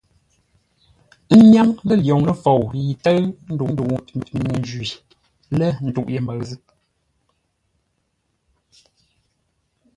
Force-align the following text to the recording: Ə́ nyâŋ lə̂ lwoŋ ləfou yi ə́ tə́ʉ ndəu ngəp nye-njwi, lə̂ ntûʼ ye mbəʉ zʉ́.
Ə́ 1.35 1.39
nyâŋ 1.51 1.69
lə̂ 1.87 1.95
lwoŋ 2.03 2.21
ləfou 2.27 2.61
yi 2.77 2.81
ə́ 2.93 2.99
tə́ʉ 3.03 3.21
ndəu 3.73 3.87
ngəp 3.93 4.05
nye-njwi, 4.39 4.87
lə̂ 5.57 5.67
ntûʼ 5.87 6.07
ye 6.13 6.19
mbəʉ 6.23 6.41
zʉ́. 6.47 6.59